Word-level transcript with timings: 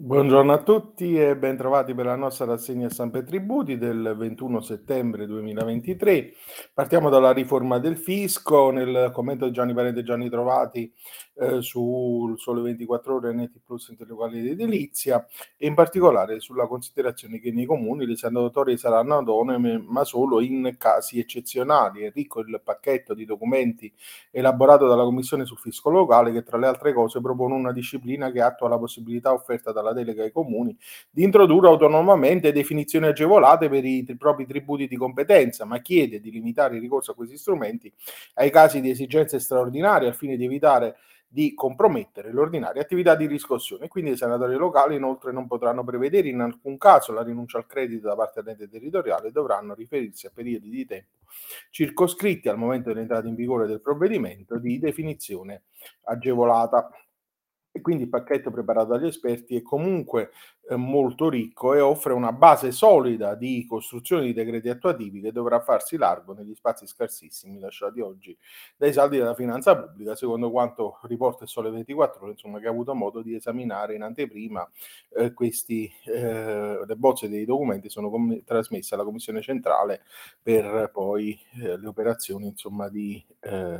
Buongiorno 0.00 0.52
a 0.52 0.62
tutti 0.62 1.20
e 1.20 1.36
bentrovati 1.36 1.92
per 1.92 2.06
la 2.06 2.14
nostra 2.14 2.44
rassegna 2.44 2.86
e 2.86 3.24
tributi 3.24 3.78
del 3.78 4.14
21 4.16 4.60
settembre 4.60 5.26
2023. 5.26 6.34
Partiamo 6.72 7.10
dalla 7.10 7.32
riforma 7.32 7.80
del 7.80 7.96
fisco, 7.96 8.70
nel 8.70 9.10
commento 9.12 9.46
di 9.46 9.50
Gianni 9.50 9.74
Parente 9.74 9.98
e 10.00 10.04
Gianni 10.04 10.30
Trovati 10.30 10.94
eh, 11.40 11.60
sul 11.60 12.38
Sole 12.38 12.62
24 12.62 13.14
Ore 13.16 13.32
Netti 13.32 13.60
Plus 13.64 13.88
Intellettuali 13.88 14.40
di 14.40 14.50
Edilizia 14.50 15.26
e 15.56 15.66
in 15.66 15.74
particolare 15.74 16.38
sulla 16.38 16.68
considerazione 16.68 17.40
che 17.40 17.50
nei 17.50 17.64
comuni 17.64 18.06
le 18.06 18.16
sanatorie 18.16 18.76
saranno 18.76 19.16
autonome 19.16 19.78
ma 19.78 20.04
solo 20.04 20.40
in 20.40 20.76
casi 20.78 21.18
eccezionali. 21.18 22.02
È 22.02 22.12
ricco 22.12 22.38
il 22.40 22.60
pacchetto 22.62 23.14
di 23.14 23.24
documenti 23.24 23.92
elaborato 24.30 24.86
dalla 24.86 25.02
Commissione 25.02 25.44
sul 25.44 25.58
fisco 25.58 25.90
locale 25.90 26.32
che 26.32 26.44
tra 26.44 26.56
le 26.56 26.66
altre 26.68 26.92
cose 26.92 27.20
propone 27.20 27.54
una 27.54 27.72
disciplina 27.72 28.30
che 28.30 28.40
attua 28.40 28.68
la 28.68 28.78
possibilità 28.78 29.32
offerta 29.32 29.72
dalla 29.72 29.88
la 29.88 29.92
delega 29.92 30.22
ai 30.22 30.32
comuni 30.32 30.76
di 31.10 31.22
introdurre 31.22 31.68
autonomamente 31.68 32.52
definizioni 32.52 33.06
agevolate 33.06 33.68
per 33.68 33.84
i 33.84 34.04
tri- 34.04 34.16
propri 34.16 34.46
tributi 34.46 34.86
di 34.86 34.96
competenza, 34.96 35.64
ma 35.64 35.80
chiede 35.80 36.20
di 36.20 36.30
limitare 36.30 36.76
il 36.76 36.80
ricorso 36.80 37.12
a 37.12 37.14
questi 37.14 37.36
strumenti 37.36 37.92
ai 38.34 38.50
casi 38.50 38.80
di 38.80 38.90
esigenze 38.90 39.38
straordinarie 39.38 40.08
al 40.08 40.14
fine 40.14 40.36
di 40.36 40.44
evitare 40.44 40.96
di 41.30 41.52
compromettere 41.52 42.32
l'ordinaria 42.32 42.80
attività 42.80 43.14
di 43.14 43.26
riscossione. 43.26 43.86
Quindi 43.88 44.12
i 44.12 44.16
senatori 44.16 44.56
locali 44.56 44.96
inoltre 44.96 45.30
non 45.30 45.46
potranno 45.46 45.84
prevedere 45.84 46.28
in 46.28 46.40
alcun 46.40 46.78
caso 46.78 47.12
la 47.12 47.22
rinuncia 47.22 47.58
al 47.58 47.66
credito 47.66 48.08
da 48.08 48.16
parte 48.16 48.42
dell'ente 48.42 48.68
territoriale 48.68 49.28
e 49.28 49.30
dovranno 49.32 49.74
riferirsi 49.74 50.26
a 50.26 50.30
periodi 50.32 50.70
di 50.70 50.86
tempo 50.86 51.16
circoscritti 51.70 52.48
al 52.48 52.56
momento 52.56 52.92
dell'entrata 52.92 53.28
in 53.28 53.34
vigore 53.34 53.66
del 53.66 53.80
provvedimento 53.80 54.58
di 54.58 54.78
definizione 54.78 55.64
agevolata. 56.04 56.90
E 57.78 57.80
quindi 57.80 58.02
il 58.02 58.08
pacchetto 58.08 58.50
preparato 58.50 58.88
dagli 58.88 59.06
esperti 59.06 59.54
è 59.54 59.62
comunque 59.62 60.30
eh, 60.68 60.74
molto 60.74 61.28
ricco 61.28 61.74
e 61.74 61.80
offre 61.80 62.12
una 62.12 62.32
base 62.32 62.72
solida 62.72 63.36
di 63.36 63.64
costruzione 63.68 64.24
di 64.24 64.32
decreti 64.32 64.68
attuativi 64.68 65.20
che 65.20 65.30
dovrà 65.30 65.60
farsi 65.60 65.96
largo 65.96 66.34
negli 66.34 66.54
spazi 66.56 66.88
scarsissimi 66.88 67.60
lasciati 67.60 68.00
oggi 68.00 68.36
dai 68.76 68.92
saldi 68.92 69.16
della 69.16 69.34
finanza 69.34 69.76
pubblica, 69.76 70.16
secondo 70.16 70.50
quanto 70.50 70.98
riporta 71.02 71.44
il 71.44 71.50
Sole 71.50 71.70
24 71.70 72.22
Ore, 72.22 72.32
insomma, 72.32 72.58
che 72.58 72.66
ha 72.66 72.70
avuto 72.70 72.94
modo 72.94 73.22
di 73.22 73.36
esaminare 73.36 73.94
in 73.94 74.02
anteprima 74.02 74.68
eh, 75.16 75.32
questi, 75.32 75.88
eh, 76.04 76.84
le 76.84 76.96
bozze 76.96 77.28
dei 77.28 77.44
documenti 77.44 77.88
sono 77.88 78.10
com- 78.10 78.42
trasmesse 78.44 78.94
alla 78.94 79.04
Commissione 79.04 79.40
centrale 79.40 80.02
per 80.42 80.90
poi 80.92 81.38
eh, 81.62 81.78
le 81.78 81.86
operazioni 81.86 82.48
insomma, 82.48 82.88
di 82.88 83.24
eh, 83.40 83.78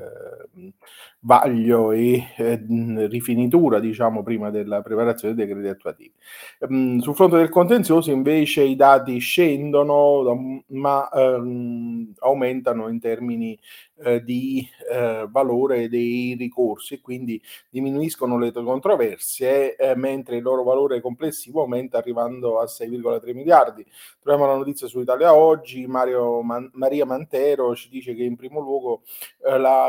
vaglio 1.21 1.91
e 1.91 2.33
eh, 2.37 2.65
rifinitura 3.09 3.81
diciamo 3.89 4.23
prima 4.23 4.51
della 4.51 4.83
preparazione 4.83 5.35
dei 5.35 5.47
decreti 5.47 5.69
attuativi. 5.69 6.13
Um, 6.61 6.99
sul 7.01 7.15
fronte 7.15 7.37
del 7.37 7.49
contenzioso 7.49 8.11
invece 8.11 8.63
i 8.63 8.77
dati 8.77 9.19
scendono 9.19 10.63
ma 10.69 11.09
um, 11.13 12.13
aumentano 12.19 12.89
in 12.89 13.01
termini 13.01 13.59
uh, 13.99 14.19
di 14.21 14.67
uh, 14.91 15.29
valore 15.31 15.89
dei 15.89 16.35
ricorsi 16.39 17.01
quindi 17.01 17.41
diminuiscono 17.71 18.39
le 18.39 18.53
controversie 18.53 19.77
eh, 19.77 19.95
mentre 19.97 20.37
il 20.37 20.43
loro 20.43 20.63
valore 20.63 21.01
complessivo 21.01 21.63
aumenta 21.63 21.99
arrivando 21.99 22.59
a 22.59 22.65
6,3 22.65 23.35
miliardi. 23.35 23.85
Troviamo 24.21 24.51
la 24.51 24.57
notizia 24.57 24.87
su 24.87 25.01
Italia 25.01 25.35
Oggi, 25.35 25.87
Man- 25.87 26.71
Maria 26.73 27.05
Mantero 27.05 27.75
ci 27.75 27.89
dice 27.89 28.15
che 28.15 28.23
in 28.23 28.37
primo 28.37 28.61
luogo 28.61 29.03
eh, 29.45 29.59
la 29.59 29.89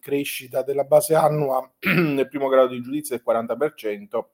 crescita 0.00 0.62
della 0.62 0.84
base 0.84 1.14
annua 1.14 1.70
nel 1.80 2.28
primo 2.28 2.48
grado 2.48 2.68
di 2.68 2.80
giudizio 2.80 3.14
è 3.14 3.20
il 3.24 3.24
40%, 3.26 4.24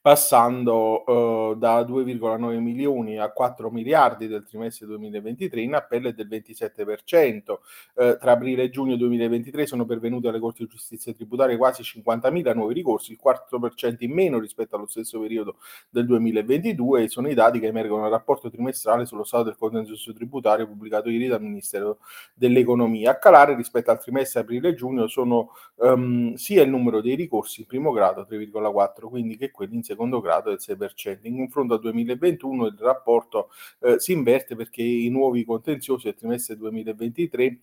passando 0.00 1.02
uh, 1.04 1.54
da 1.56 1.80
2,9 1.80 2.58
milioni 2.58 3.18
a 3.18 3.30
4 3.30 3.70
miliardi 3.70 4.28
del 4.28 4.44
trimestre 4.44 4.86
2023, 4.86 5.60
in 5.60 5.74
appello 5.74 6.10
del 6.12 6.28
27%. 6.28 7.54
Uh, 7.94 8.16
tra 8.18 8.32
aprile 8.32 8.64
e 8.64 8.70
giugno 8.70 8.96
2023 8.96 9.66
sono 9.66 9.84
pervenuti 9.84 10.28
alle 10.28 10.38
Corti 10.38 10.64
di 10.64 10.70
Giustizia 10.70 11.12
tributaria 11.12 11.56
quasi 11.56 11.82
50.000 11.82 12.54
nuovi 12.54 12.74
ricorsi, 12.74 13.12
il 13.12 13.18
4% 13.22 13.96
in 14.00 14.12
meno 14.12 14.38
rispetto 14.38 14.76
allo 14.76 14.86
stesso 14.86 15.20
periodo 15.20 15.56
del 15.90 16.06
2022 16.06 17.02
e 17.02 17.08
sono 17.08 17.28
i 17.28 17.34
dati 17.34 17.58
che 17.58 17.66
emergono 17.66 18.02
nel 18.02 18.10
rapporto 18.10 18.50
trimestrale 18.50 19.06
sullo 19.06 19.24
stato 19.24 19.44
del 19.44 19.56
contenzioso 19.56 20.12
tributario 20.12 20.66
pubblicato 20.66 21.08
ieri 21.08 21.26
dal 21.26 21.42
Ministero 21.42 21.98
dell'Economia. 22.34 23.12
A 23.12 23.18
calare 23.18 23.54
rispetto 23.54 23.90
al 23.90 24.00
trimestre 24.00 24.40
aprile 24.40 24.68
e 24.70 24.74
giugno 24.74 25.06
sono 25.08 25.50
um, 25.76 26.34
sia 26.34 26.62
il 26.62 26.70
numero 26.70 27.00
dei 27.00 27.14
ricorsi 27.14 27.60
in 27.60 27.66
primo 27.66 27.92
grado 27.92 28.26
3,4, 28.28 29.08
quindi 29.08 29.36
che 29.36 29.50
quelli 29.66 29.76
in 29.76 29.82
secondo 29.82 30.20
grado 30.20 30.50
del 30.50 30.58
6%. 30.60 31.18
In 31.22 31.36
confronto 31.36 31.74
al 31.74 31.80
2021 31.80 32.66
il 32.66 32.76
rapporto 32.78 33.50
eh, 33.80 33.98
si 33.98 34.12
inverte 34.12 34.56
perché 34.56 34.82
i 34.82 35.08
nuovi 35.08 35.44
contenziosi 35.44 36.04
del 36.04 36.14
trimestre 36.14 36.56
2023 36.56 37.60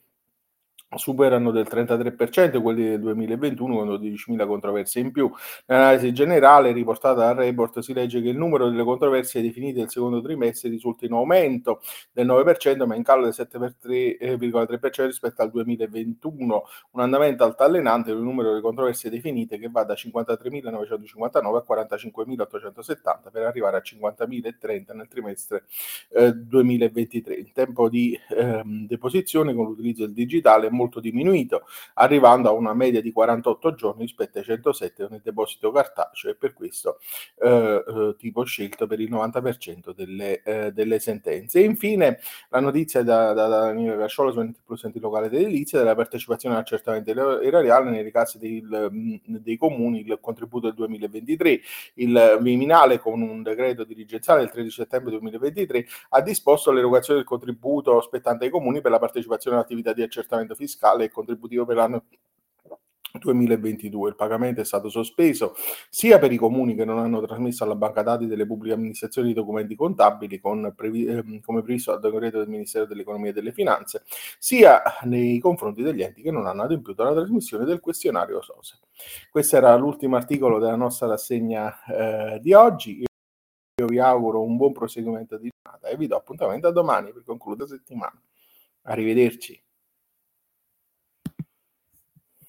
superano 0.98 1.52
del 1.52 1.68
33% 1.70 2.62
quelli 2.62 2.84
del 2.84 3.00
2021 3.00 3.76
con 3.76 3.88
12.000 3.88 4.48
controversie 4.48 5.02
in 5.02 5.12
più. 5.12 5.32
Nell'analisi 5.68 6.14
generale 6.14 6.72
riportata 6.72 7.26
dal 7.26 7.36
report 7.36 7.80
si 7.80 7.94
legge 7.94 8.22
che 8.22 8.30
il 8.30 8.38
numero 8.38 8.70
delle 8.70 8.84
controversie 8.84 9.42
definite 9.42 9.80
nel 9.80 9.90
secondo 9.90 10.22
trimestre 10.22 10.70
risulta 10.70 11.06
in 11.06 11.14
aumento 11.14 11.82
del 12.12 12.28
9% 12.28 12.86
ma 12.86 12.96
in 12.96 13.04
calo 13.04 13.24
del 13.24 13.34
7,3% 13.36 15.06
rispetto 15.06 15.42
al 15.42 15.52
2021, 15.52 16.64
un 16.92 17.02
andamento 17.02 17.44
altalenante 17.44 18.12
del 18.12 18.22
numero 18.22 18.50
delle 18.50 18.62
controversie 18.62 19.10
definite 19.10 19.58
che 19.58 19.70
va 19.70 19.84
da 19.84 19.94
53.959 19.94 21.36
a 21.36 21.66
45.870 21.68 23.32
per 23.32 23.44
arrivare 23.44 23.78
a 23.78 23.82
50.030 23.84 24.96
nel 24.96 25.08
trimestre 25.08 25.66
eh, 26.10 26.34
2023. 26.34 27.34
Il 27.36 27.52
tempo 27.52 27.90
di 27.90 28.18
eh, 28.30 28.62
deposizione 28.64 29.54
con 29.54 29.66
l'utilizzo 29.66 30.06
del 30.06 30.14
digitale 30.14 30.68
è 30.68 30.70
molto 30.70 30.83
molto 30.84 31.00
diminuito, 31.00 31.66
arrivando 31.96 32.50
a 32.50 32.52
una 32.52 32.74
media 32.74 33.02
di 33.02 33.12
48 33.12 33.74
giorni 33.74 34.02
rispetto 34.02 34.38
ai 34.38 34.44
107 34.44 35.08
nel 35.10 35.22
deposito 35.24 35.72
cartaceo 35.72 36.32
e 36.32 36.36
per 36.36 36.54
questo 36.54 37.00
eh, 37.42 37.84
eh, 37.88 38.16
tipo 38.18 38.44
scelto 38.44 38.86
per 38.86 39.00
il 39.00 39.12
90% 39.12 39.94
delle, 39.96 40.42
eh, 40.44 40.72
delle 40.72 41.00
sentenze. 41.00 41.60
E 41.60 41.64
infine 41.64 42.20
la 42.50 42.60
notizia 42.60 43.02
da, 43.04 43.34
da, 43.34 43.48
da 43.48 43.60
Daniele 43.62 43.98
Casciolo 43.98 44.32
su 44.32 44.54
Plus 44.66 44.84
Enti 44.84 45.00
Locale 45.00 45.30
dell'Edilizia 45.30 45.80
della 45.80 45.96
partecipazione 45.96 46.56
all'accertamento 46.56 47.42
erariale 47.42 47.90
nei 47.90 48.12
casi 48.12 48.38
dei, 48.38 48.64
dei 49.26 49.58
comuni, 49.58 50.02
il 50.02 50.18
contributo 50.22 50.68
del 50.68 50.76
2023. 50.76 51.62
Il 51.96 52.40
Viminale 52.42 53.00
con 53.00 53.22
un 53.22 53.42
decreto 53.42 53.84
dirigenziale 53.84 54.42
del 54.42 54.52
13 54.52 54.76
settembre 54.76 55.12
2023 55.12 55.86
ha 56.10 56.22
disposto 56.22 56.72
l'erogazione 56.72 57.20
del 57.20 57.28
contributo 57.28 58.02
spettante 58.02 58.46
ai 58.46 58.52
comuni 58.52 58.82
per 58.82 58.92
la 58.92 59.00
partecipazione 59.00 59.58
all'attività 59.58 59.94
di 59.94 60.02
accertamento 60.02 60.56
fiscale 60.56 60.73
fiscale 60.74 61.06
e 61.06 61.10
contributivo 61.10 61.66
per 61.66 61.76
l'anno 61.76 62.04
2022. 63.20 64.10
Il 64.10 64.16
pagamento 64.16 64.62
è 64.62 64.66
stato 64.66 64.90
sospeso 64.90 65.54
sia 65.90 66.18
per 66.18 66.32
i 66.32 66.38
comuni 66.38 66.74
che 66.74 66.84
non 66.84 66.98
hanno 66.98 67.22
trasmesso 67.22 67.64
alla 67.64 67.76
banca 67.76 68.02
dati 68.02 68.26
delle 68.26 68.48
pubbliche 68.48 68.74
amministrazioni 68.74 69.30
i 69.30 69.34
documenti 69.34 69.76
contabili 69.76 70.42
previ- 70.76 71.06
eh, 71.06 71.42
come 71.42 71.62
previsto 71.62 71.96
dal 71.96 72.12
decreto 72.12 72.40
del 72.40 72.48
Ministero 72.48 72.86
dell'Economia 72.86 73.30
e 73.30 73.34
delle 73.34 73.52
Finanze, 73.52 74.04
sia 74.40 74.82
nei 75.04 75.38
confronti 75.40 75.84
degli 75.84 76.02
enti 76.02 76.24
che 76.24 76.32
non 76.32 76.48
hanno 76.48 76.64
adempiuto 76.64 77.04
alla 77.04 77.14
trasmissione 77.14 77.66
del 77.66 77.80
questionario 77.80 78.42
SOSE. 78.42 78.80
Questo 79.30 79.58
era 79.58 79.76
l'ultimo 79.76 80.16
articolo 80.16 80.58
della 80.58 80.76
nostra 80.76 81.08
rassegna 81.08 81.84
eh, 81.86 82.40
di 82.40 82.54
oggi. 82.54 83.06
Io 83.76 83.88
vi 83.88 84.00
auguro 84.00 84.42
un 84.42 84.58
buon 84.58 84.72
proseguimento 84.72 85.38
di 85.38 85.50
giornata 85.50 85.88
e 85.88 85.98
vi 85.98 86.08
do 86.08 86.16
appuntamento 86.16 86.68
a 86.68 86.72
domani 86.72 87.12
per 87.12 87.24
concludere 87.24 87.70
la 87.70 87.76
settimana. 87.76 88.22
Arrivederci. 88.84 89.63